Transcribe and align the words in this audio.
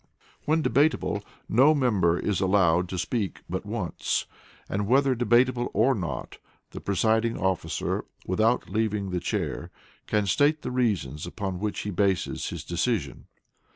When 0.45 0.63
debatable, 0.63 1.23
no 1.47 1.75
member 1.75 2.17
is 2.17 2.41
allowed 2.41 2.89
to 2.89 2.97
speak 2.97 3.41
but 3.47 3.67
once, 3.67 4.25
and 4.67 4.87
whether 4.87 5.13
debatable 5.13 5.69
or 5.73 5.93
not, 5.93 6.39
the 6.71 6.81
presiding 6.81 7.37
officer, 7.37 8.05
without 8.25 8.67
leaving 8.67 9.11
the 9.11 9.19
Chair, 9.19 9.69
can 10.07 10.25
state 10.25 10.63
the 10.63 10.71
reasons 10.71 11.27
upon 11.27 11.59
which 11.59 11.81
he 11.81 11.91
bases 11.91 12.49
his 12.49 12.63
decision. 12.63 13.27